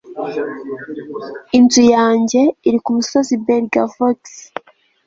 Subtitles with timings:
[1.57, 4.21] Inzu yanjye iri ku musozi belgavox